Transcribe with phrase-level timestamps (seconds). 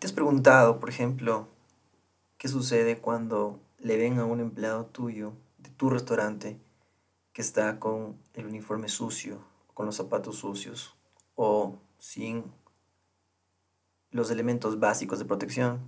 [0.00, 1.46] ¿Te has preguntado, por ejemplo,
[2.38, 6.58] qué sucede cuando le ven a un empleado tuyo de tu restaurante
[7.34, 9.44] que está con el uniforme sucio,
[9.74, 10.96] con los zapatos sucios
[11.34, 12.44] o sin
[14.10, 15.80] los elementos básicos de protección?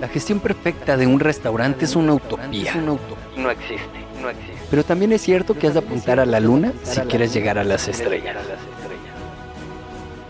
[0.00, 2.74] La gestión perfecta de un restaurante es una utopía.
[2.74, 2.98] No
[3.50, 4.60] existe, no existe.
[4.68, 7.62] Pero también es cierto que has de apuntar a la luna si quieres llegar a
[7.64, 8.36] las estrellas.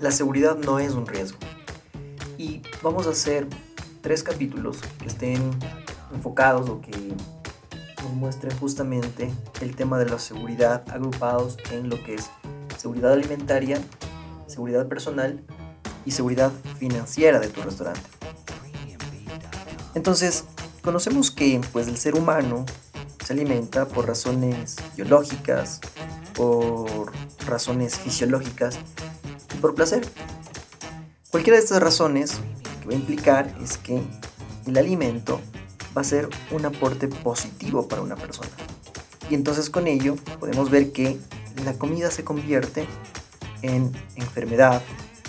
[0.00, 1.36] La seguridad no es un riesgo.
[2.38, 3.46] Y vamos a hacer
[4.00, 5.50] tres capítulos que estén
[6.14, 7.14] enfocados o que
[8.02, 12.30] nos muestren justamente el tema de la seguridad agrupados en lo que es
[12.78, 13.78] seguridad alimentaria,
[14.46, 15.44] seguridad personal
[16.06, 18.00] y seguridad financiera de tu restaurante.
[19.94, 20.46] Entonces,
[20.82, 22.64] conocemos que pues el ser humano
[23.22, 25.82] se alimenta por razones biológicas,
[26.34, 27.12] por
[27.46, 28.78] razones fisiológicas
[29.60, 30.06] por placer.
[31.30, 32.38] Cualquiera de estas razones
[32.80, 34.02] que va a implicar es que
[34.66, 35.40] el alimento
[35.96, 38.50] va a ser un aporte positivo para una persona.
[39.28, 41.18] Y entonces con ello podemos ver que
[41.64, 42.86] la comida se convierte
[43.62, 44.82] en enfermedad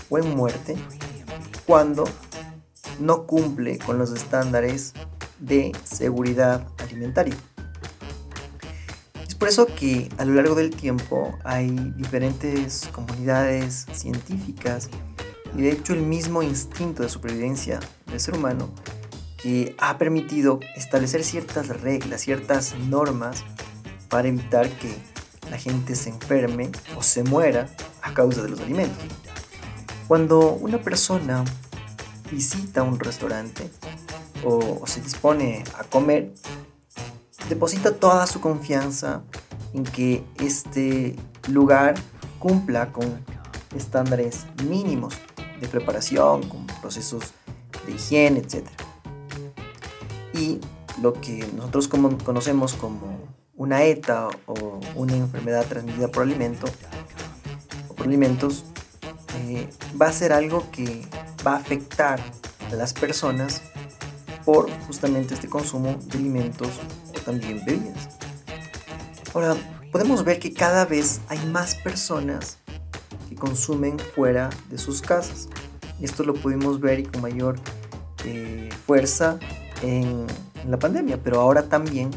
[0.09, 0.75] o en muerte
[1.65, 2.05] cuando
[2.99, 4.93] no cumple con los estándares
[5.39, 7.35] de seguridad alimentaria.
[9.41, 14.87] Por eso que a lo largo del tiempo hay diferentes comunidades científicas
[15.57, 18.71] y de hecho el mismo instinto de supervivencia del ser humano
[19.41, 23.43] que ha permitido establecer ciertas reglas, ciertas normas
[24.09, 24.95] para evitar que
[25.49, 27.67] la gente se enferme o se muera
[28.03, 29.03] a causa de los alimentos.
[30.07, 31.43] Cuando una persona
[32.31, 33.71] visita un restaurante
[34.43, 36.31] o, o se dispone a comer,
[37.51, 39.23] deposita toda su confianza
[39.73, 41.17] en que este
[41.49, 41.95] lugar
[42.39, 43.25] cumpla con
[43.75, 45.15] estándares mínimos
[45.59, 47.33] de preparación, con procesos
[47.85, 48.65] de higiene, etc.
[50.33, 50.61] Y
[51.01, 53.19] lo que nosotros conocemos como
[53.57, 56.67] una ETA o una enfermedad transmitida por alimento
[57.89, 58.63] o por alimentos
[59.39, 59.67] eh,
[60.01, 61.01] va a ser algo que
[61.45, 62.21] va a afectar
[62.71, 63.61] a las personas
[64.45, 66.69] por justamente este consumo de alimentos
[67.25, 68.09] también bebidas.
[69.33, 69.55] Ahora,
[69.91, 72.57] podemos ver que cada vez hay más personas
[73.29, 75.49] que consumen fuera de sus casas.
[76.01, 77.59] Esto lo pudimos ver y con mayor
[78.25, 79.39] eh, fuerza
[79.81, 80.25] en,
[80.63, 82.11] en la pandemia, pero ahora también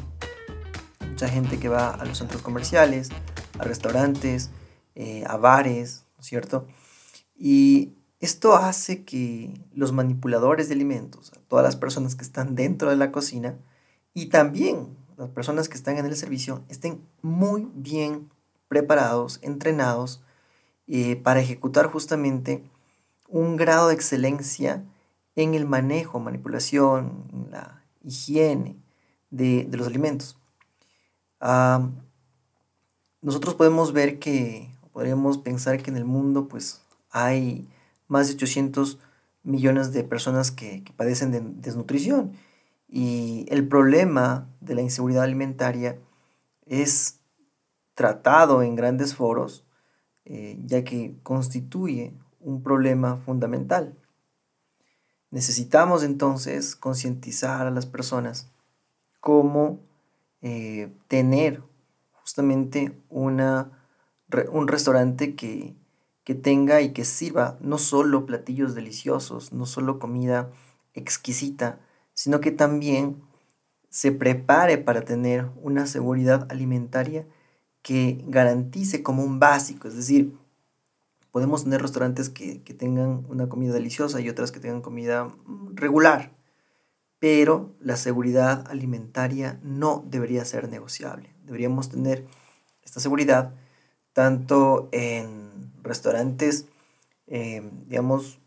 [1.08, 3.10] mucha gente que va a los centros comerciales,
[3.58, 4.50] a restaurantes,
[4.96, 6.66] eh, a bares, ¿no es cierto?
[7.36, 12.96] Y esto hace que los manipuladores de alimentos, todas las personas que están dentro de
[12.96, 13.58] la cocina
[14.14, 18.30] y también las personas que están en el servicio, estén muy bien
[18.68, 20.22] preparados, entrenados
[20.86, 22.62] eh, para ejecutar justamente
[23.28, 24.84] un grado de excelencia
[25.36, 28.76] en el manejo, manipulación, la higiene
[29.30, 30.38] de, de los alimentos.
[31.40, 31.88] Ah,
[33.20, 37.68] nosotros podemos ver que, podríamos pensar que en el mundo pues hay
[38.06, 38.98] más de 800
[39.42, 42.32] millones de personas que, que padecen de desnutrición
[42.88, 45.98] y el problema de la inseguridad alimentaria
[46.66, 47.20] es
[47.94, 49.64] tratado en grandes foros
[50.26, 53.94] eh, ya que constituye un problema fundamental.
[55.30, 58.50] Necesitamos entonces concientizar a las personas
[59.20, 59.80] cómo
[60.40, 61.62] eh, tener
[62.12, 63.70] justamente una,
[64.50, 65.76] un restaurante que,
[66.24, 70.50] que tenga y que sirva no solo platillos deliciosos, no solo comida
[70.94, 71.80] exquisita,
[72.14, 73.22] sino que también
[73.90, 77.26] se prepare para tener una seguridad alimentaria
[77.82, 80.36] que garantice como un básico, es decir,
[81.30, 85.76] podemos tener restaurantes que, que, tengan una comida deliciosa y otras que tengan comida mm,
[85.76, 86.32] regular,
[87.18, 91.34] pero la seguridad alimentaria no debería ser negociable.
[91.44, 92.26] Deberíamos tener
[92.82, 93.52] esta seguridad
[94.12, 96.66] tanto en restaurantes,
[97.26, 98.40] eh, digamos,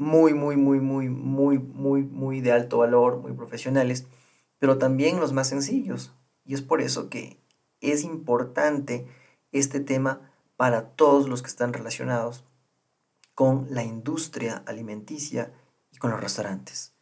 [0.00, 4.06] muy, muy, muy, muy, muy, muy, muy de alto valor, muy profesionales,
[4.58, 6.14] pero también los más sencillos.
[6.44, 7.38] Y es por eso que
[7.80, 9.06] es importante
[9.52, 12.44] este tema para todos los que están relacionados
[13.34, 15.52] con la industria alimenticia
[15.92, 16.94] y con los restaurantes.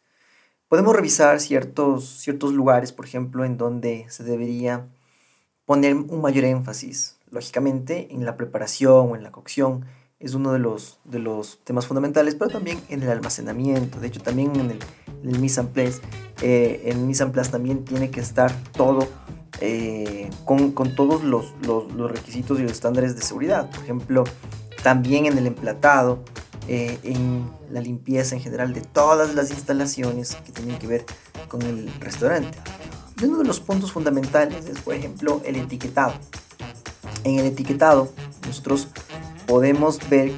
[0.69, 4.89] Podemos revisar ciertos, ciertos lugares, por ejemplo, en donde se debería
[5.65, 9.87] poner un mayor énfasis, lógicamente, en la preparación o en la cocción.
[10.21, 14.01] Es uno de los, de los temas fundamentales, pero también en el almacenamiento.
[14.01, 14.79] De hecho, también en el,
[15.23, 16.01] en el mise en place.
[16.43, 19.07] Eh, en mise en place también tiene que estar todo
[19.61, 23.71] eh, con, con, todos los, los, los, requisitos y los estándares de seguridad.
[23.71, 24.25] Por ejemplo,
[24.83, 26.25] también en el emplatado,
[26.67, 31.05] eh, en la limpieza en general de todas las instalaciones que tienen que ver
[31.47, 32.59] con el restaurante.
[33.21, 36.15] Y uno de los puntos fundamentales es, por ejemplo, el etiquetado.
[37.23, 38.13] En el etiquetado,
[38.47, 38.89] nosotros
[39.49, 40.33] podemos ver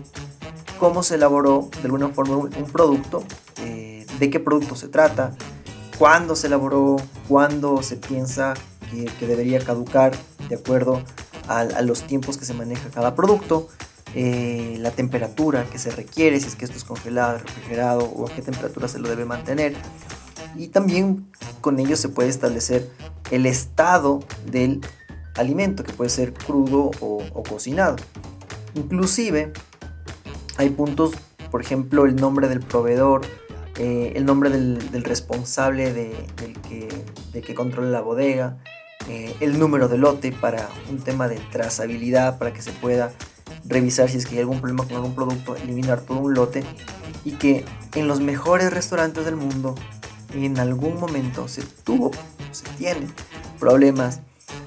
[0.78, 3.24] cómo se elaboró de alguna forma un, producto,
[3.58, 5.34] eh, de qué producto se trata,
[5.98, 6.96] cuándo se elaboró,
[7.28, 8.54] cuándo se piensa
[8.90, 10.12] que, debería caducar
[10.48, 11.02] de acuerdo
[11.48, 13.68] a, los tiempos que se maneja cada producto,
[14.14, 18.30] eh, la temperatura que se requiere, si es que esto es congelado, refrigerado o a
[18.32, 19.74] qué temperatura se lo debe mantener.
[20.56, 21.28] Y también
[21.60, 22.88] con ello se puede establecer
[23.30, 24.80] el estado del
[25.36, 27.96] alimento, que puede ser crudo o cocinado.
[28.74, 29.52] Inclusive
[30.56, 31.12] hay puntos,
[31.50, 33.22] por ejemplo, el nombre del proveedor,
[33.78, 36.88] eh, el nombre del, del responsable de, del, que,
[37.32, 38.58] de que controla la bodega,
[39.08, 43.12] eh, el número de lote para un tema de trazabilidad, para que se pueda
[43.64, 46.62] revisar si es que hay algún problema con algún producto, eliminar todo un lote
[47.24, 47.64] y que
[47.94, 49.74] en los mejores restaurantes del mundo
[50.34, 52.10] en algún momento se tuvo,
[52.52, 53.08] se tiene
[53.58, 54.20] problemas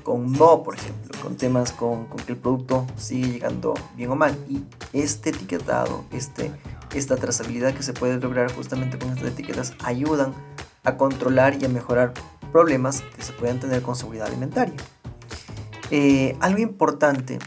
[0.03, 4.15] con no, por ejemplo, con temas con, con, que el producto sigue llegando bien o
[4.15, 4.38] mal.
[4.50, 4.63] Y
[4.94, 6.51] este etiquetado, este,
[6.94, 10.33] esta trazabilidad que se puede lograr justamente con estas etiquetas ayudan
[10.83, 12.13] a controlar y a mejorar
[12.51, 14.75] problemas que se puedan tener con seguridad alimentaria.
[15.91, 17.39] Eh, algo importante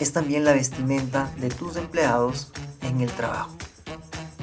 [0.00, 2.52] es también la vestimenta de tus empleados
[2.82, 3.56] en el trabajo.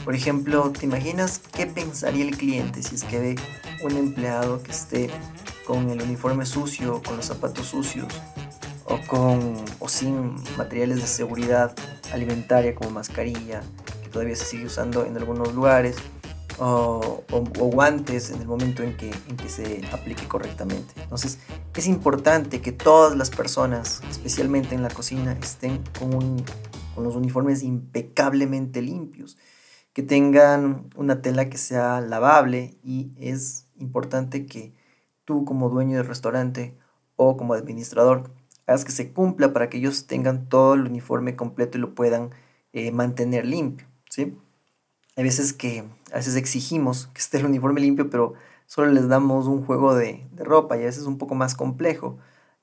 [0.06, 3.36] Por ejemplo, ¿te imaginas qué pensaría el cliente si es que ve
[3.83, 5.10] un empleado que esté
[5.68, 8.08] con el uniforme sucio, con los zapatos sucios
[8.86, 11.75] o, con, o sin materiales de seguridad
[12.14, 13.62] alimentaria como mascarilla,
[14.02, 15.98] que todavía se sigue usando en algunos lugares,
[16.58, 20.94] o, o, o, guantes en el momento en que, en que se aplique correctamente.
[21.02, 21.38] Entonces
[21.75, 26.46] es importante que todas las personas, especialmente en la cocina, estén con, un,
[26.96, 29.38] con los uniformes impecablemente limpios,
[29.92, 34.76] que tengan una tela que sea lavable y es importante que
[35.27, 36.74] tú como dueño del restaurante
[37.18, 38.31] o como administrador
[38.65, 42.31] hagas que se cumpla para que ellos tengan todo el uniforme completo y lo puedan
[42.71, 44.38] eh, mantener limpio, ¿sí?
[45.18, 48.33] Hay veces que a veces exigimos que esté el uniforme limpio, pero
[48.68, 51.56] solo les damos un juego de, de ropa y a veces es un poco más
[51.56, 52.18] complejo.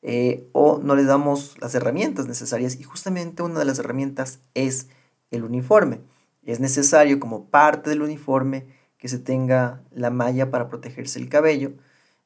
[0.07, 4.89] Eh, o no les damos las herramientas necesarias y justamente una de las herramientas es
[5.31, 6.01] el uniforme.
[6.45, 8.67] Es necesario como parte del uniforme
[8.99, 11.73] que se tenga la malla para protegerse el cabello.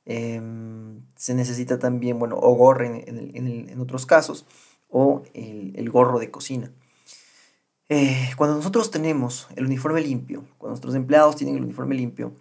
[0.08, 0.40] Eh,
[1.16, 3.04] se necesita también, bueno, o gorro en,
[3.36, 4.46] en, en, otros casos,
[4.88, 6.72] o el, el gorro de cocina.
[7.90, 12.32] Eh, cuando nosotros tenemos el uniforme limpio, cuando nuestros empleados tienen el uniforme limpio,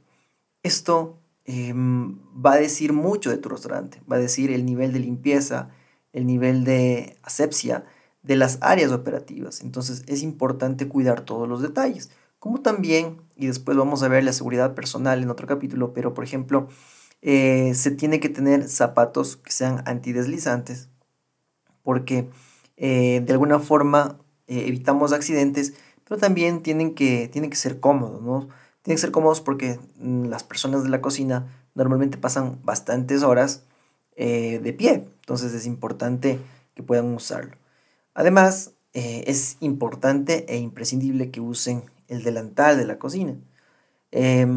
[0.64, 5.00] esto eh, va a decir mucho de tu restaurante, va a decir el nivel de
[5.00, 5.70] limpieza,
[6.14, 7.86] el nivel de asepsia
[8.24, 9.62] de las áreas operativas.
[9.62, 14.34] Entonces es importante cuidar todos los detalles, como también, y después vamos a ver la
[14.34, 16.68] seguridad personal en otro capítulo, pero por ejemplo,
[17.30, 20.88] eh, se tiene que tener zapatos que sean antideslizantes,
[21.84, 22.30] porque
[22.78, 24.18] eh, de alguna forma
[24.48, 25.74] eh, evitamos accidentes,
[26.08, 28.48] pero también tienen que, tienen que ser cómodos, ¿no?
[28.82, 33.64] Tienen que ser cómodos porque mm, las personas de la cocina normalmente pasan bastantes horas
[34.16, 36.40] de pie, entonces es importante
[36.76, 37.58] que puedan usarlo.
[38.16, 43.36] Además, es importante e imprescindible que usen el delantal de la cocina.
[44.12, 44.48] Eh,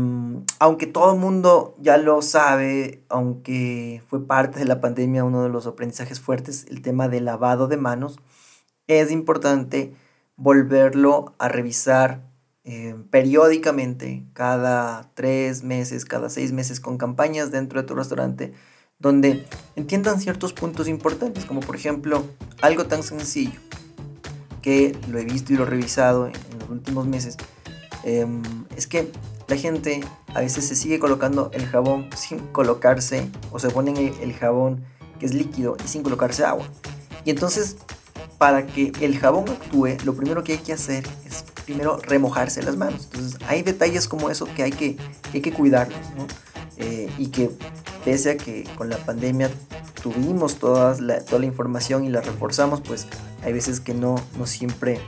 [0.61, 5.49] aunque todo el mundo ya lo sabe, aunque fue parte de la pandemia uno de
[5.49, 8.19] los aprendizajes fuertes, el tema del lavado de manos,
[8.87, 9.95] es importante
[10.37, 12.23] volverlo a revisar
[12.65, 18.53] eh, periódicamente, cada tres meses, cada seis meses, con campañas dentro de tu restaurante,
[18.99, 22.25] donde entiendan ciertos puntos importantes, como por ejemplo
[22.61, 23.59] algo tan sencillo
[24.63, 27.37] que lo he visto y lo he revisado en, los últimos meses,
[28.05, 28.27] eh,
[28.77, 29.11] es que
[29.51, 30.01] la gente
[30.33, 34.85] a veces se sigue colocando el jabón sin colocarse, o se ponen el, jabón
[35.19, 36.67] que es líquido y sin colocarse agua.
[37.25, 37.77] Y entonces
[38.39, 42.77] para que el jabón actúe, lo primero que hay que hacer es primero remojarse las
[42.77, 43.09] manos.
[43.13, 44.97] Entonces hay detalles como eso que hay que,
[45.35, 45.99] hay que cuidarlos.
[46.79, 47.51] Eh, y que
[48.07, 49.51] pese a que con la pandemia
[50.03, 53.07] tuvimos toda la, toda la información y la reforzamos, pues
[53.45, 54.99] hay veces que no, no siempre,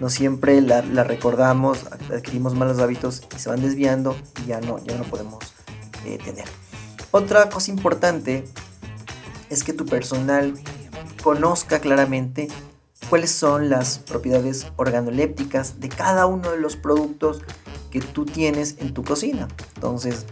[0.00, 4.96] no siempre la, recordamos, adquirimos malos hábitos y se van desviando y ya no, ya
[4.96, 5.38] no podemos
[6.04, 6.44] eh, tener.
[7.10, 8.44] Otra cosa importante
[9.50, 10.54] es que tu personal
[11.22, 12.48] conozca claramente
[13.10, 17.42] cuáles son las propiedades organolépticas de cada uno de los productos
[17.90, 19.48] que tú tienes en tu cocina.
[19.74, 20.24] Entonces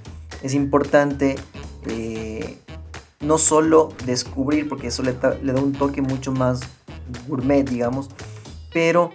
[0.43, 1.37] es importante
[1.87, 2.59] eh,
[3.21, 6.61] no solo descubrir, porque eso le, da un toque mucho más
[7.29, 8.09] gourmet, digamos,
[8.73, 9.11] pero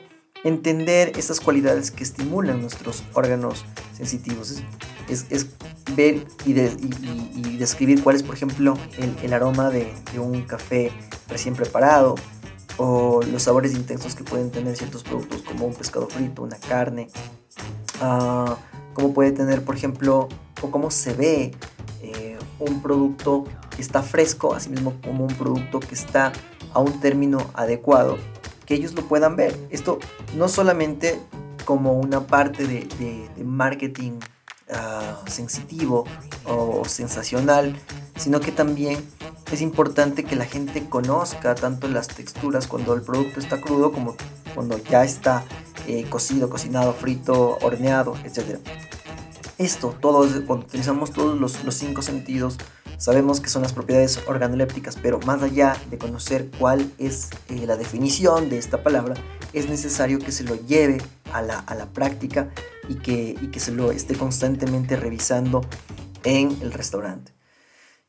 [0.46, 4.62] entender esas cualidades que estimulan nuestros órganos sensitivos.
[5.10, 5.48] Es,
[5.96, 6.54] ver y,
[7.58, 8.78] describir cuál es, por ejemplo,
[9.24, 10.92] el, aroma de, de, un café
[11.28, 12.16] recién preparado
[12.78, 17.08] o los sabores intensos que pueden tener ciertos productos como un pescado frito, una carne,
[18.02, 18.54] uh,
[18.94, 20.28] cómo puede tener, por ejemplo,
[20.62, 21.52] o cómo se ve
[22.02, 26.34] eh, un producto que está fresco, así mismo como un producto que está
[26.74, 28.18] a un término adecuado,
[28.66, 29.58] que ellos lo puedan ver.
[29.70, 30.00] Esto
[30.36, 31.20] no solamente
[31.66, 34.20] como una parte de, marketing
[34.70, 36.06] uh, sensitivo
[36.46, 37.76] o sensacional,
[38.16, 39.04] sino que también
[39.52, 44.16] es importante que la gente conozca tanto las texturas cuando el producto está crudo como
[44.54, 45.44] cuando ya está
[45.88, 48.60] eh, cocido, cocinado, frito, horneado, etc.
[49.58, 52.58] Esto, todos, cuando utilizamos todos los, los cinco sentidos,
[52.98, 57.78] sabemos que son las propiedades organolépticas, pero más allá de conocer cuál es eh, la
[57.78, 59.16] definición de esta palabra,
[59.54, 62.52] es necesario que se lo lleve a la, a la práctica
[62.88, 65.62] y que, y que se lo esté constantemente revisando
[66.24, 67.34] en el restaurante.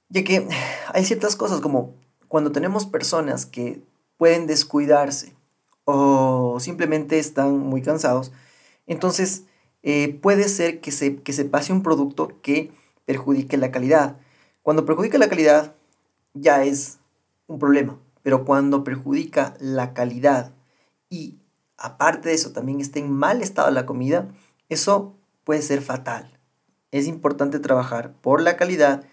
[0.09, 0.49] Ya que
[0.93, 1.95] hay ciertas cosas como
[2.29, 3.83] cuando tenemos personas que
[4.17, 5.35] pueden descuidarse
[5.85, 8.33] o simplemente están muy cansados,
[8.87, 9.45] entonces
[9.83, 12.73] eh, puede ser que se, que se pase un producto que
[13.05, 14.19] perjudique la calidad.
[14.67, 15.77] Cuando perjudica la calidad
[16.35, 16.99] ya es
[17.47, 20.51] un problema, pero cuando perjudica la calidad
[21.09, 21.37] y
[21.79, 24.27] aparte de eso también está en mal estado la comida,
[24.69, 26.37] eso puede ser fatal.
[26.91, 29.05] Es importante trabajar por la calidad,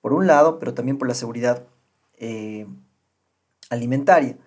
[0.00, 1.64] por un lado, pero también por la seguridad
[2.16, 2.68] eh,
[3.68, 4.38] alimentaria.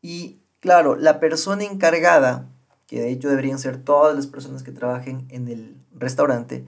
[0.00, 2.48] Y claro, la persona encargada,
[2.86, 6.64] que de hecho deberían ser todas las personas que trabajen en el restaurante,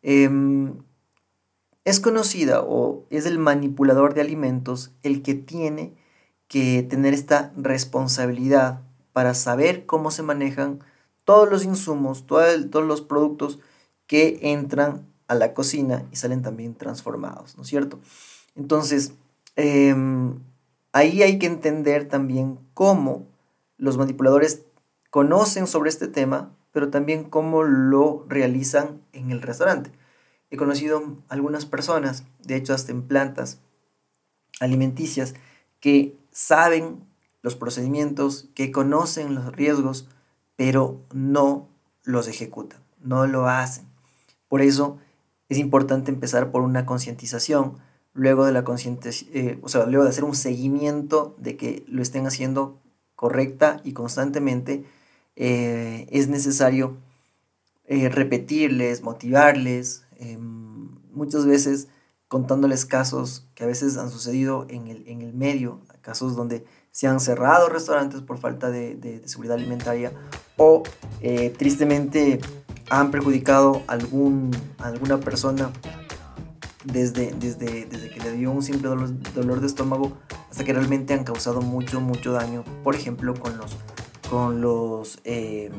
[0.00, 0.87] em,
[1.88, 5.94] es conocida o es el manipulador de alimentos el que tiene
[6.46, 8.82] que tener esta responsabilidad
[9.14, 10.80] para saber cómo se manejan
[11.24, 13.58] todos los insumos, todos los productos
[14.06, 17.98] que entran a la cocina y salen también transformados, ¿no es cierto?
[18.54, 19.12] Entonces,
[19.56, 20.40] em,
[20.92, 23.26] ahí hay que entender también cómo
[23.78, 24.62] los manipuladores
[25.08, 29.90] conocen sobre este tema, pero también cómo lo realizan en el restaurante.
[30.50, 33.60] He conocido algunas personas, de hecho hasta en plantas
[34.60, 35.34] alimenticias,
[35.80, 37.04] que saben
[37.42, 40.08] los procedimientos, que conocen los riesgos,
[40.56, 41.68] pero no
[42.04, 43.86] los ejecutan, no lo hacen.
[44.48, 44.98] Por eso
[45.48, 47.78] es importante empezar por una concientización,
[48.12, 48.64] luego de la
[49.32, 52.80] eh, o sea, luego de hacer un seguimiento de que lo estén haciendo
[53.14, 54.84] correcta y constantemente,
[55.36, 56.96] eh, es necesario
[57.88, 61.88] eh, repetirles, motivarles, em, muchas veces
[62.28, 67.06] contándoles casos que a veces han sucedido en el, en el medio, casos donde se
[67.06, 70.12] han cerrado restaurantes por falta de, de, seguridad alimentaria
[70.56, 70.82] o
[71.58, 72.40] tristemente
[72.90, 75.70] han perjudicado a algún, alguna persona
[76.84, 80.12] desde, desde, desde que le dio un simple dolor, de estómago
[80.50, 82.64] hasta que realmente han causado mucho, mucho daño.
[82.82, 83.76] Por ejemplo, con los,
[84.30, 85.70] con los eh,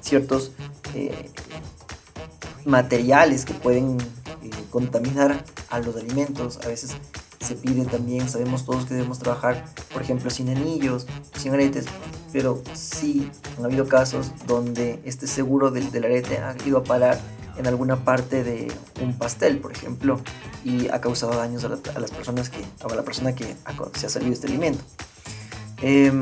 [0.00, 0.52] ciertos
[0.94, 1.30] eh,
[2.64, 3.98] materiales que pueden
[4.42, 6.58] eh, contaminar a los alimentos.
[6.64, 6.92] A veces
[7.40, 11.86] se pide también, sabemos todos que debemos trabajar, por ejemplo, sin anillos, sin aretes,
[12.32, 17.18] pero sí han habido casos donde este seguro del, del arete ha ido a parar
[17.56, 20.20] en alguna parte de un pastel, por ejemplo,
[20.64, 23.56] y ha causado daños a, la, a las personas que, a la persona que
[23.94, 24.82] se ha salido este alimento.
[25.82, 26.12] Eh,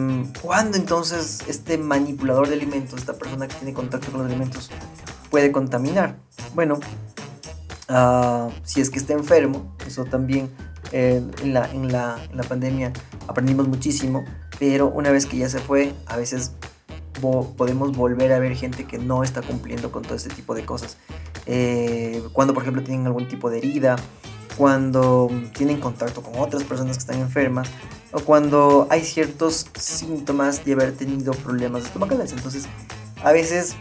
[0.40, 4.70] ¿Cuándo entonces este manipulador de alimentos, esta persona que tiene contacto con los alimentos,
[5.30, 6.16] puede contaminar?
[6.54, 6.78] Bueno,
[7.88, 10.50] uh, si es que está enfermo, eso también
[10.92, 12.92] eh, en, la, en, la, en, la, pandemia
[13.26, 14.24] aprendimos muchísimo,
[14.58, 16.52] pero una vez que ya se fue, a veces
[17.20, 20.96] podemos volver a ver gente que no está cumpliendo con todo este tipo de cosas.
[21.46, 23.96] Eh, cuando, por ejemplo, tienen algún tipo de herida,
[24.58, 27.70] cuando tienen contacto con otras personas que están enfermas,
[28.12, 32.32] o cuando hay ciertos síntomas de haber tenido problemas estomacales.
[32.32, 32.66] Entonces,
[33.22, 33.76] a veces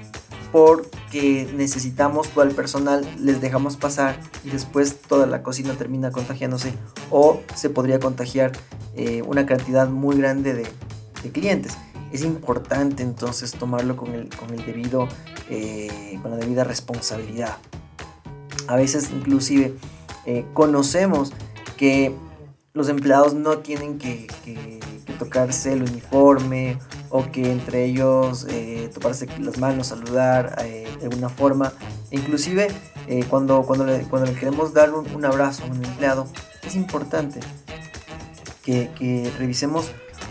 [0.52, 6.74] porque necesitamos todo el personal, les dejamos pasar y después toda la cocina termina contagiándose
[7.12, 8.54] o se podría contagiar
[8.96, 10.68] eh, una cantidad muy grande de,
[11.32, 11.78] clientes.
[12.14, 15.10] Es importante entonces tomarlo con el, con el debido,
[15.50, 17.58] eh, con la debida responsabilidad.
[18.68, 19.74] A veces inclusive
[20.28, 21.32] eh, conocemos
[21.78, 22.14] que
[22.74, 24.28] los empleados no tienen que,
[25.18, 26.78] tocarse el uniforme
[27.10, 31.74] o que entre ellos eh, toparse las manos, saludar eh, de alguna forma.
[32.12, 32.68] inclusive
[33.30, 36.28] cuando, cuando, le, cuando queremos dar un, abrazo a un empleado,
[36.64, 37.40] es importante
[38.64, 39.90] que, revisemos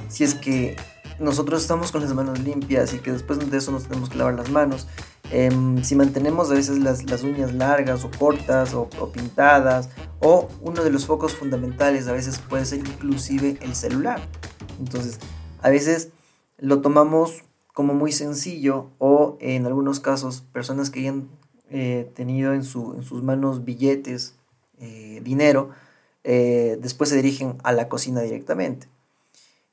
[0.08, 0.76] si es que
[1.18, 4.34] nosotros estamos con las manos limpias y que después de eso nos tenemos que lavar
[4.34, 4.86] las manos.
[5.33, 9.88] Em, si mantenemos a veces las, las uñas largas o cortas o, pintadas
[10.21, 14.21] o uno de los focos fundamentales a veces puede ser inclusive el celular.
[14.78, 15.18] Entonces,
[15.62, 16.11] a veces
[16.59, 17.42] lo tomamos
[17.75, 21.28] como muy sencillo o en algunos casos personas que hayan
[21.71, 24.37] eh, tenido en, su, en, sus manos billetes,
[24.78, 25.71] eh, dinero,
[26.23, 28.87] eh, después se dirigen a la cocina directamente.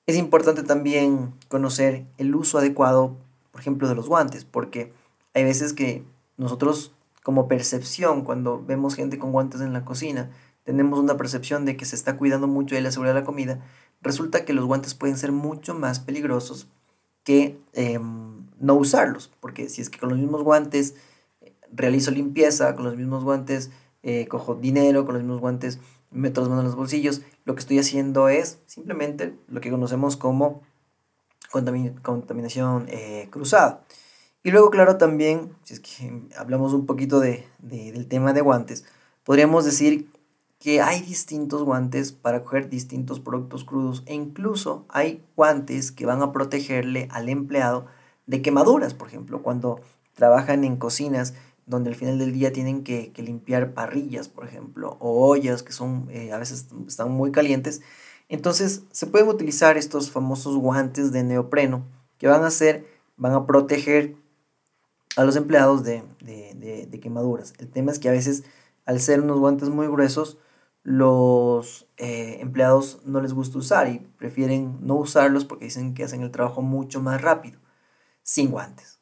[0.05, 3.15] Es importante también conocer el uso adecuado,
[3.51, 4.91] por ejemplo, de los guantes, porque
[5.33, 6.03] hay veces que
[6.37, 10.29] nosotros como percepción, cuando vemos gente con guantes en la cocina,
[10.63, 13.61] tenemos una percepción de que se está cuidando mucho de la seguridad de la comida,
[14.01, 16.67] resulta que los guantes pueden ser mucho más peligrosos
[17.23, 20.95] que em, no usarlos, porque si es que con los mismos guantes
[21.41, 23.71] eh, realizo limpieza, con los mismos guantes
[24.03, 25.79] eh, cojo dinero, con los mismos guantes
[26.11, 30.17] meto las manos en los bolsillos, lo que estoy haciendo es simplemente lo que conocemos
[30.17, 30.61] como
[31.49, 33.83] contaminación eh, cruzada.
[34.43, 38.85] Y luego, claro, también, si es que hablamos un poquito de, del tema de guantes,
[39.23, 40.09] podríamos decir
[40.59, 46.21] que hay distintos guantes para coger distintos productos crudos e incluso hay guantes que van
[46.21, 47.85] a protegerle al empleado
[48.27, 49.81] de quemaduras, por ejemplo, cuando
[50.13, 51.33] trabajan en cocinas
[51.65, 56.07] donde al final del día tienen que, limpiar parrillas, por ejemplo, o ollas que son
[56.11, 57.81] eh, a veces están muy calientes.
[58.29, 61.85] Entonces se pueden utilizar estos famosos guantes de neopreno
[62.17, 64.15] que van a hacer, van a proteger
[65.15, 67.53] a los empleados de, de quemaduras.
[67.59, 68.43] El tema es que a veces
[68.85, 70.37] al ser unos guantes muy gruesos,
[70.83, 76.21] los eh, empleados no les gusta usar y prefieren no usarlos porque dicen que hacen
[76.21, 77.59] el trabajo mucho más rápido,
[78.21, 78.99] sin guantes.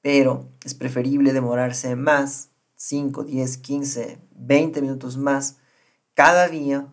[0.00, 5.58] Pero es preferible demorarse más, 5, 10, 15, 20 minutos más
[6.14, 6.88] cada día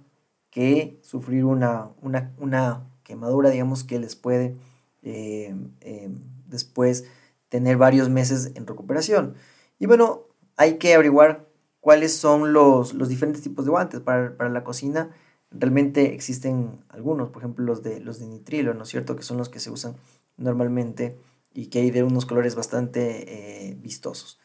[0.50, 4.58] que sufrir una, una, quemadura, digamos, que les puede
[5.04, 6.10] eh, eh,
[6.48, 7.06] después
[7.56, 9.36] tener varios meses en recuperación.
[9.80, 10.24] Y bueno,
[10.58, 11.48] hay que averiguar
[11.80, 15.16] cuáles son los, diferentes tipos de guantes para, la cocina.
[15.52, 19.16] Realmente existen algunos, por ejemplo los de, los de nitrilo, ¿no es cierto?
[19.16, 19.96] Que son los que se usan
[20.36, 21.18] normalmente
[21.54, 24.38] y que hay de unos colores bastante eh, vistosos.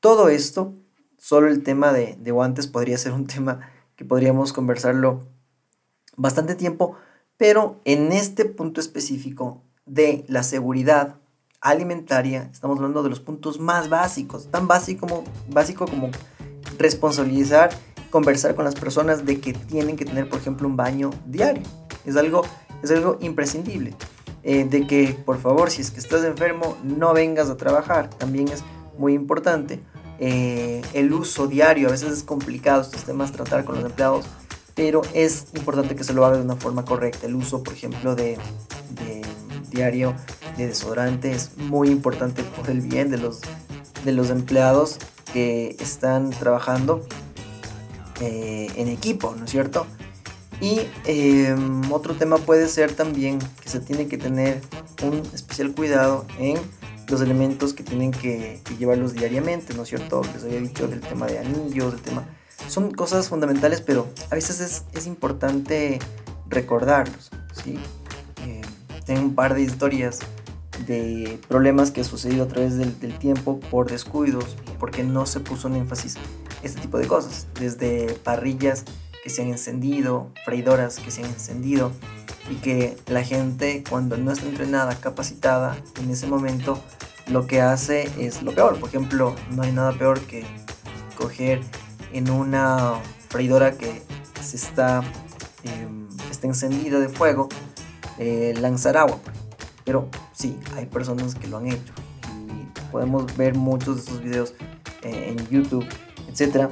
[0.00, 0.74] Todo esto,
[1.16, 3.60] solo el tema de, de guantes podría ser un tema
[3.94, 5.28] que podríamos conversarlo
[6.16, 6.96] bastante tiempo,
[7.36, 11.20] pero en este punto específico de la seguridad
[11.60, 16.10] alimentaria, estamos hablando de los puntos más básicos, tan básico como, básico como
[16.78, 17.70] responsabilizar,
[18.10, 21.62] conversar con las personas de que tienen que tener, por ejemplo, un baño diario.
[22.04, 22.42] Es algo,
[22.82, 23.94] es algo imprescindible.
[24.48, 28.10] Eh, de que, por favor, si es que estás enfermo, no vengas a trabajar.
[28.10, 28.62] También es
[28.96, 29.80] muy importante.
[30.20, 34.24] Eh, el uso diario, a veces es complicado estos temas tratar con los empleados,
[34.76, 37.26] pero es importante que se lo haga de una forma correcta.
[37.26, 38.38] El uso, por ejemplo, de,
[38.90, 39.25] de
[39.70, 40.14] diario
[40.56, 43.40] de desodorante es muy importante por el bien de los,
[44.04, 44.98] de los empleados
[45.32, 47.06] que están trabajando
[48.20, 49.86] eh, en equipo, ¿no es cierto?
[50.60, 54.62] Y em, otro tema puede ser también que se tiene que tener
[55.02, 56.58] un especial cuidado en
[57.08, 60.22] los elementos que tienen que, llevarlos diariamente, ¿no es cierto?
[60.34, 62.24] Les había dicho del tema de anillos, del tema...
[62.68, 65.98] Son cosas fundamentales, pero a veces es, importante
[66.48, 67.30] recordarlos,
[67.62, 67.78] ¿sí?
[69.06, 70.18] Tengo un par de historias
[70.86, 75.68] de problemas que ha sucedido a través del, tiempo por descuidos, porque no se puso
[75.68, 76.16] un énfasis
[76.62, 78.84] este tipo de cosas, desde parrillas
[79.22, 81.92] que se han encendido, freidoras que se han encendido
[82.50, 86.80] y que la gente cuando no está entrenada, capacitada en ese momento,
[87.28, 88.78] lo que hace es lo peor.
[88.78, 90.44] Por ejemplo, no hay nada peor que
[91.16, 91.60] coger
[92.12, 92.94] en una
[93.28, 94.02] freidora que
[94.40, 95.02] se está,
[95.64, 97.48] em, está encendida de fuego,
[98.18, 99.18] eh, lanzar agua.
[99.84, 101.92] Pero sí, hay personas que lo han hecho.
[102.48, 104.54] Y podemos ver muchos de esos videos
[105.02, 105.86] eh, en YouTube,
[106.28, 106.70] etc.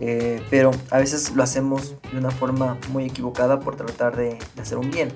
[0.00, 4.78] Eh, pero a veces lo hacemos de una forma muy equivocada por tratar de, hacer
[4.78, 5.12] un bien.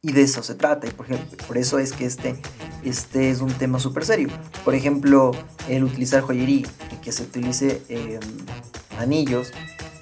[0.00, 0.86] Y de eso se trata.
[0.86, 2.40] Y por, ejemplo, por eso es que este
[2.84, 4.28] este es un tema súper serio.
[4.64, 5.30] Por ejemplo,
[5.68, 6.66] el utilizar joyería,
[7.02, 8.20] que se utilice em,
[8.98, 9.52] anillos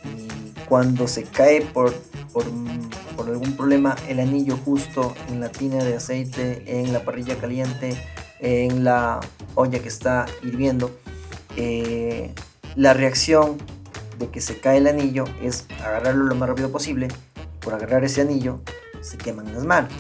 [0.05, 1.95] y cuando se cae por,
[2.33, 2.45] por,
[3.29, 7.97] algún problema el anillo justo en la tina de aceite, en la parrilla caliente,
[8.41, 9.21] en la
[9.55, 10.91] olla que está hirviendo,
[11.57, 12.35] eh,
[12.77, 13.59] la reacción
[14.19, 17.09] de que se cae el anillo es agarrarlo lo más rápido posible.
[17.61, 18.61] Por agarrar ese anillo
[19.01, 19.93] se queman las manos.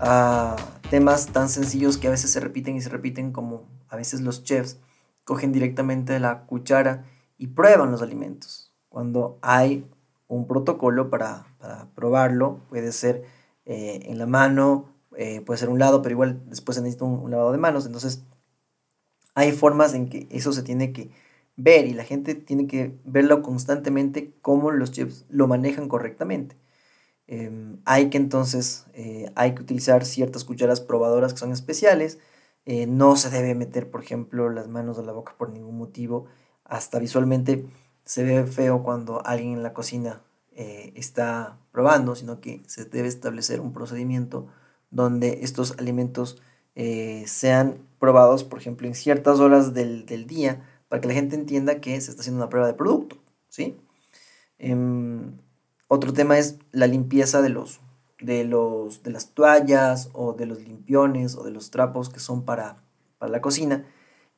[0.00, 0.56] Ah,
[0.90, 4.44] temas tan sencillos que a veces se repiten y se repiten como a veces los
[4.44, 4.78] chefs
[5.24, 7.04] cogen directamente la cuchara
[7.36, 8.72] y prueban los alimentos.
[8.88, 9.86] Cuando hay
[10.28, 11.46] un protocolo para,
[11.94, 13.24] probarlo, puede ser
[13.64, 17.30] eh, en la mano, eh, puede ser un lado, pero igual después se necesita un,
[17.30, 17.86] lavado de manos.
[17.86, 18.24] Entonces,
[19.34, 21.10] hay formas en que eso se tiene que
[21.56, 26.56] ver y la gente tiene que verlo constantemente cómo los chefs lo manejan correctamente.
[27.26, 32.18] Em, hay que entonces, eh, hay que utilizar ciertas cucharas probadoras que son especiales.
[32.86, 36.26] No se debe meter, por ejemplo, las manos a la boca por ningún motivo.
[36.64, 37.64] Hasta visualmente
[38.08, 40.22] se ve feo cuando alguien en la cocina
[40.56, 44.46] eh, está probando, sino que se debe establecer un procedimiento
[44.90, 46.40] donde estos alimentos
[47.26, 51.80] sean probados, por ejemplo, en ciertas horas del, del, día, para que la gente entienda
[51.80, 53.16] que se está haciendo una prueba de producto.
[53.48, 53.76] ¿sí?
[54.58, 55.36] Em,
[55.88, 57.80] otro tema es la limpieza de los,
[58.20, 62.44] de los de las toallas o de los limpiones o de los trapos que son
[62.44, 62.82] para,
[63.18, 63.84] para la cocina,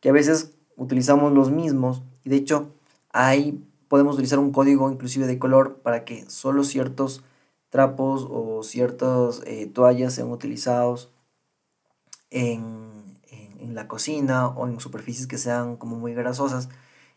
[0.00, 2.74] que a veces utilizamos los mismos y de hecho
[3.12, 7.24] ahí podemos utilizar un código inclusive de color para que solo ciertos
[7.68, 11.12] trapos o ciertas eh, toallas sean utilizados
[12.30, 13.18] en,
[13.58, 16.68] en, la cocina o en superficies que sean como muy grasosas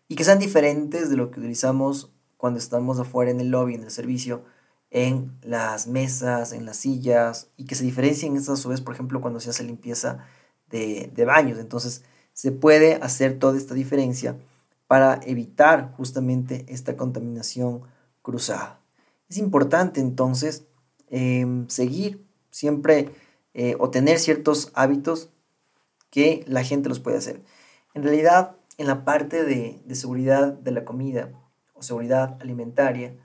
[0.08, 3.84] y que sean diferentes de lo que utilizamos cuando estamos afuera en el lobby, en
[3.84, 4.44] el servicio,
[4.92, 8.94] en las mesas, en las sillas, y que se diferencien estas a su vez, por
[8.94, 10.26] ejemplo, cuando se hace limpieza
[10.70, 11.58] de, de baños.
[11.58, 12.04] Entonces,
[12.34, 14.38] se puede hacer toda esta diferencia
[14.88, 17.82] para evitar justamente esta contaminación
[18.22, 18.82] cruzada.
[19.30, 20.66] Es importante entonces
[21.10, 23.10] em, seguir siempre
[23.54, 25.30] eh, o tener ciertos hábitos
[26.10, 27.44] que la gente los puede hacer.
[27.94, 31.32] En realidad, en la parte de, de seguridad de la comida,
[31.84, 33.16] seguridad alimentaria,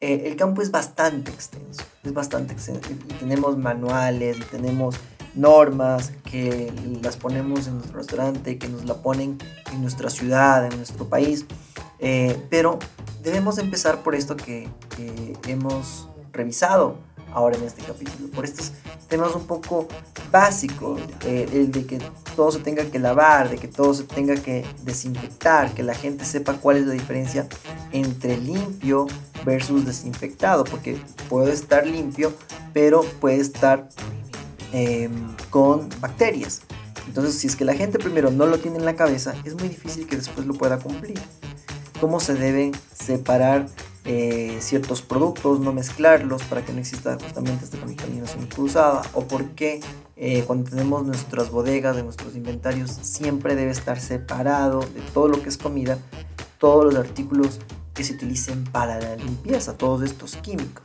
[0.00, 2.90] eh, el campo es bastante extenso, es bastante extenso.
[2.90, 4.96] Y tenemos manuales, y tenemos
[5.34, 9.38] normas que las ponemos en nuestro restaurante, que nos la ponen
[9.72, 11.46] en nuestra ciudad, en nuestro país.
[11.98, 12.78] Eh, pero
[13.22, 14.68] debemos empezar por esto que,
[15.46, 16.96] hemos revisado
[17.32, 18.72] ahora en este capítulo, por estos
[19.08, 19.88] temas un poco
[20.30, 21.98] básicos, eh, el de que
[22.36, 26.24] todo se tenga que lavar, de que todo se tenga que desinfectar, que la gente
[26.24, 27.48] sepa cuál es la diferencia
[27.92, 29.06] entre limpio
[29.44, 32.32] versus desinfectado, porque puede estar limpio,
[32.72, 33.88] pero puede estar
[34.72, 36.62] em, con bacterias.
[37.06, 39.68] Entonces, si es que la gente primero no lo tiene en la cabeza, es muy
[39.68, 41.18] difícil que después lo pueda cumplir.
[42.00, 43.66] ¿Cómo se deben separar
[44.04, 49.50] eh, ciertos productos, no mezclarlos para que no exista justamente esta contaminación cruzada o por
[49.50, 49.80] qué
[50.16, 55.42] eh, cuando tenemos nuestras bodegas, de nuestros inventarios, siempre debe estar separado de todo lo
[55.42, 55.98] que es comida,
[56.58, 57.60] todos los artículos
[57.92, 60.82] que se utilicen para la limpieza, todos estos químicos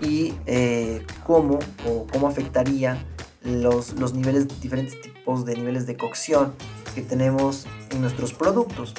[0.00, 3.04] y eh, cómo o cómo afectaría
[3.42, 6.54] los, los niveles, diferentes tipos de niveles de cocción
[6.94, 8.94] que tenemos en nuestros productos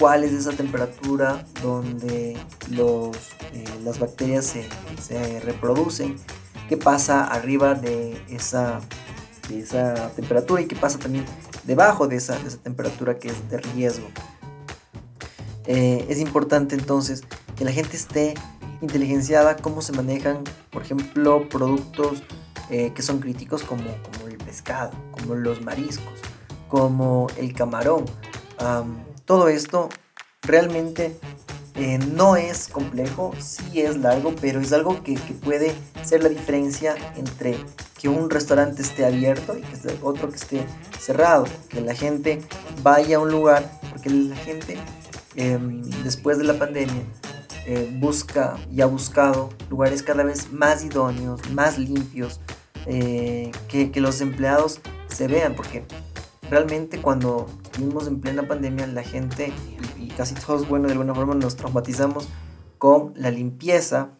[0.00, 2.34] cuál es esa temperatura donde
[2.70, 3.16] los,
[3.52, 4.66] eh, las bacterias se,
[5.00, 6.16] se, reproducen,
[6.70, 8.80] qué pasa arriba de esa,
[9.50, 11.26] de esa temperatura y qué pasa también
[11.64, 14.08] debajo de esa, esa temperatura que es de riesgo.
[15.66, 17.22] Eh, es importante entonces
[17.54, 18.32] que la gente esté
[18.80, 22.22] inteligenciada cómo se manejan, por ejemplo, productos
[22.70, 23.82] eh, que son críticos como,
[24.28, 26.20] el pescado, como los mariscos,
[26.68, 28.04] como el camarón.
[29.24, 29.88] Todo esto
[30.42, 31.16] realmente
[31.76, 36.94] eh, no es complejo, sí es largo, pero es algo que, puede ser la diferencia
[37.16, 37.56] entre
[37.98, 40.66] que un restaurante esté abierto y que otro que esté
[40.98, 42.40] cerrado, que la gente
[42.82, 44.78] vaya a un lugar, porque la gente
[45.36, 47.04] em, después de la pandemia
[47.66, 52.40] eh, busca y ha buscado lugares cada vez más idóneos, más limpios,
[52.86, 55.84] eh, que, los empleados se vean, porque
[56.48, 59.52] realmente cuando estuvimos en plena pandemia, la gente
[59.98, 62.28] y, casi todos, bueno, de alguna forma nos traumatizamos
[62.78, 64.12] con la limpieza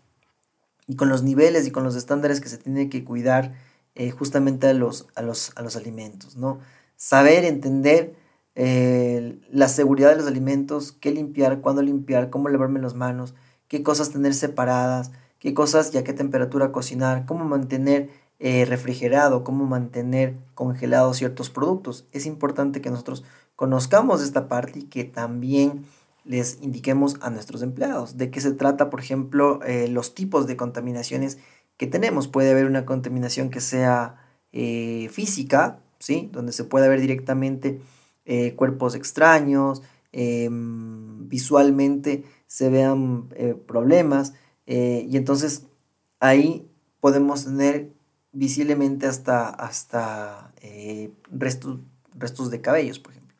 [0.86, 3.54] y con los niveles y con los estándares que se tiene que cuidar
[3.94, 6.60] eh, justamente a los, a, los, a los alimentos, ¿no?
[6.96, 8.14] Saber, entender
[8.62, 13.34] eh, la seguridad de los alimentos, qué limpiar, cuándo limpiar, cómo lavarme las manos,
[13.68, 19.44] qué cosas tener separadas, qué cosas y a qué temperatura cocinar, cómo mantener eh, refrigerado,
[19.44, 22.04] cómo mantener congelados ciertos productos.
[22.12, 23.24] Es importante que nosotros
[23.56, 25.86] conozcamos esta parte y que también
[26.26, 30.58] les indiquemos a nuestros empleados de qué se trata, por ejemplo, eh, los tipos de
[30.58, 31.38] contaminaciones
[31.78, 32.28] que tenemos.
[32.28, 34.16] Puede haber una contaminación que sea
[34.52, 36.28] física, ¿sí?
[36.30, 37.80] donde se puede ver directamente
[38.56, 43.28] cuerpos extraños, em, visualmente se vean
[43.66, 44.34] problemas,
[44.66, 45.66] y entonces
[46.20, 47.92] ahí podemos tener
[48.32, 51.80] visiblemente hasta, hasta eh, restos,
[52.14, 53.36] restos de cabellos, por ejemplo.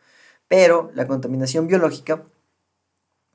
[0.48, 2.26] Pero la contaminación biológica,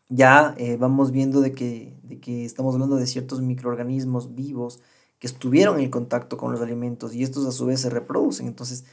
[0.10, 4.82] ya eh, vamos viendo de que, de que estamos hablando de ciertos microorganismos vivos
[5.18, 8.48] que estuvieron en contacto con los alimentos y estos a su vez se reproducen.
[8.48, 8.86] Entonces,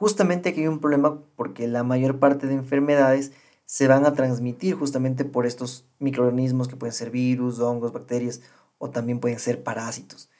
[0.00, 3.32] justamente aquí hay un problema porque la mayor parte de enfermedades
[3.66, 8.40] se van a transmitir justamente por estos microorganismos que pueden ser virus, hongos, bacterias
[8.78, 10.30] o también pueden ser parásitos.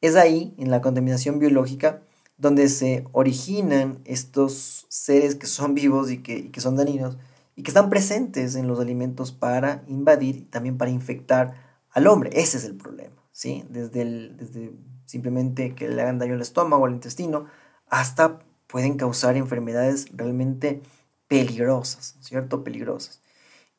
[0.00, 2.02] Es ahí, en la contaminación biológica,
[2.38, 7.16] donde se originan estos seres que son vivos y que, son dañinos
[7.54, 11.54] y que están presentes en los alimentos para invadir y también para infectar
[11.92, 12.30] al hombre.
[12.32, 13.64] Ese es el problema, ¿sí?
[13.70, 14.72] Desde, desde
[15.06, 17.46] simplemente que le hagan daño al estómago, al intestino,
[17.88, 18.40] hasta
[18.74, 20.82] pueden causar enfermedades realmente
[21.28, 22.64] peligrosas, ¿cierto?
[22.64, 23.20] Peligrosas.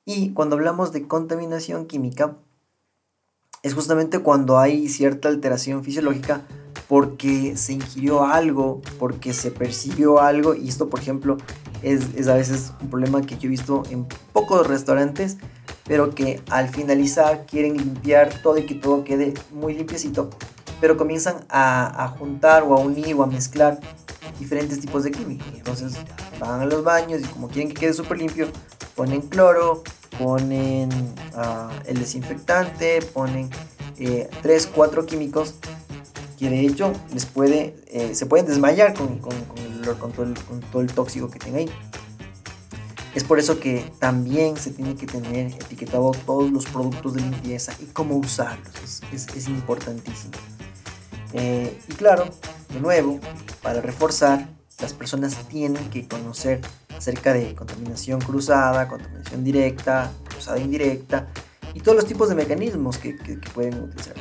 [0.06, 2.38] Y cuando hablamos de contaminación química,
[3.62, 6.44] es justamente cuando hay cierta alteración fisiológica
[6.88, 11.36] porque se ingirió algo, porque se percibió algo, y esto por ejemplo
[11.82, 15.36] es, a veces un problema que yo he visto en pocos restaurantes,
[15.84, 20.30] pero que al finalizar quieren limpiar todo y que todo quede muy limpiecito,
[20.80, 23.82] pero comienzan a, a juntar o a unir o a mezclar
[24.40, 25.48] diferentes tipos de químicos.
[25.54, 25.94] Entonces
[26.40, 28.48] van a los baños y como quieren que quede súper limpio,
[28.96, 29.84] ponen cloro,
[30.18, 30.90] ponen
[31.36, 33.50] ah, el desinfectante, ponen
[33.98, 35.56] 3, eh, 4 químicos
[36.38, 39.34] que de hecho les puede, eh, se pueden desmayar con, con,
[40.72, 41.76] todo el, tóxico que tienen ahí.
[43.14, 47.74] Es por eso que también se tiene que tener etiquetado todos los productos de limpieza
[47.80, 49.02] y cómo usarlos.
[49.14, 50.34] Es, importantísimo.
[51.32, 52.26] Eh, y claro,
[52.80, 53.20] nuevo,
[53.62, 54.48] para reforzar,
[54.80, 56.62] las personas tienen que conocer
[56.96, 61.28] acerca de contaminación cruzada, contaminación directa, cruzada indirecta
[61.74, 63.14] y todos los tipos de mecanismos que,
[63.54, 64.16] pueden utilizar.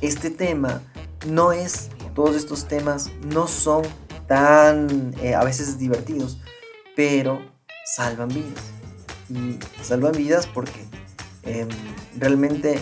[0.00, 0.82] Este tema
[1.26, 3.82] no es, todos estos temas no son
[4.26, 6.38] tan eh, a veces divertidos,
[6.96, 7.40] pero
[7.84, 8.64] salvan vidas.
[9.28, 10.86] Y salvan vidas porque
[11.42, 11.68] em,
[12.16, 12.78] realmente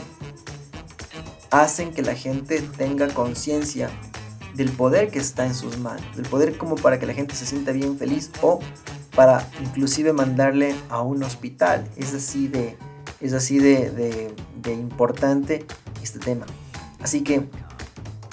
[1.51, 3.91] hacen que la gente tenga conciencia
[4.57, 7.45] del poder que está en sus manos, del poder como para que la gente se
[7.45, 8.61] sienta bien feliz o
[9.15, 11.87] para inclusive mandarle a un hospital.
[11.97, 12.77] Es así de,
[13.21, 14.33] es así de,
[14.67, 15.67] importante
[16.03, 16.47] este tema.
[17.01, 17.49] Así que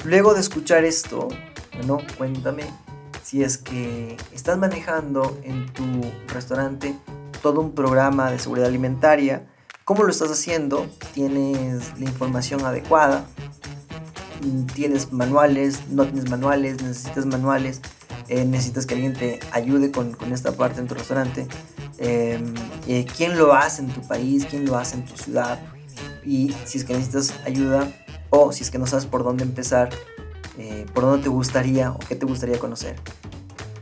[0.06, 1.28] luego de escuchar esto,
[1.76, 2.64] bueno, cuéntame
[3.24, 5.84] si es que estás manejando en tu
[6.28, 6.96] restaurante
[7.42, 9.48] todo un programa de seguridad alimentaria,
[9.84, 13.26] cómo lo estás haciendo, tienes la información adecuada,
[14.74, 17.82] tienes manuales, no tienes manuales, necesitas manuales,
[18.28, 21.48] eh, necesitas que alguien te ayude con, esta parte en tu restaurante,
[21.98, 22.54] em,
[22.88, 25.60] eh, quién lo hace en tu país, quién lo hace en tu ciudad,
[26.26, 27.92] y si es que necesitas ayuda
[28.30, 29.90] o si es que no sabes por dónde empezar,
[30.58, 32.96] eh, por dónde te gustaría o qué te gustaría conocer.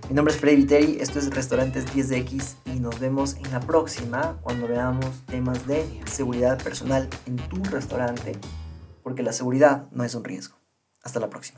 [0.10, 4.38] Mi nombre es Freddy Viteri, esto es Restaurantes 10X y nos vemos en la próxima
[4.42, 8.34] cuando veamos temas de seguridad personal en tu restaurante,
[9.04, 10.58] porque la seguridad no es un riesgo.
[11.04, 11.50] Hasta la próxima.